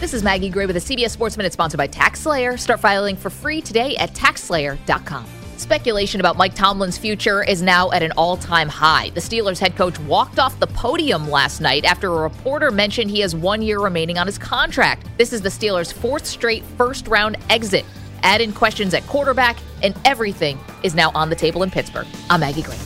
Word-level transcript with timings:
This 0.00 0.12
is 0.12 0.24
Maggie 0.24 0.50
Gray 0.50 0.66
with 0.66 0.76
a 0.76 0.80
CBS 0.80 1.10
Sports 1.10 1.36
Minute 1.36 1.52
sponsored 1.52 1.78
by 1.78 1.86
TaxSlayer. 1.86 2.58
Start 2.58 2.80
filing 2.80 3.16
for 3.16 3.30
free 3.30 3.60
today 3.60 3.96
at 3.96 4.12
taxslayer.com. 4.12 5.24
Speculation 5.56 6.20
about 6.20 6.36
Mike 6.36 6.54
Tomlin's 6.54 6.98
future 6.98 7.44
is 7.44 7.62
now 7.62 7.90
at 7.92 8.02
an 8.02 8.12
all 8.16 8.36
time 8.36 8.68
high. 8.68 9.10
The 9.10 9.20
Steelers 9.20 9.60
head 9.60 9.76
coach 9.76 9.98
walked 10.00 10.40
off 10.40 10.58
the 10.58 10.66
podium 10.66 11.30
last 11.30 11.60
night 11.60 11.84
after 11.84 12.12
a 12.12 12.22
reporter 12.22 12.72
mentioned 12.72 13.08
he 13.08 13.20
has 13.20 13.36
one 13.36 13.62
year 13.62 13.78
remaining 13.78 14.18
on 14.18 14.26
his 14.26 14.36
contract. 14.36 15.06
This 15.16 15.32
is 15.32 15.40
the 15.40 15.48
Steelers' 15.48 15.92
fourth 15.92 16.26
straight 16.26 16.64
first 16.76 17.06
round 17.06 17.36
exit. 17.48 17.84
Add 18.24 18.40
in 18.40 18.52
questions 18.52 18.94
at 18.94 19.06
quarterback, 19.06 19.56
and 19.82 19.94
everything 20.04 20.58
is 20.82 20.94
now 20.94 21.12
on 21.14 21.30
the 21.30 21.36
table 21.36 21.62
in 21.62 21.70
Pittsburgh. 21.70 22.08
I'm 22.28 22.40
Maggie 22.40 22.62
Gray. 22.62 22.78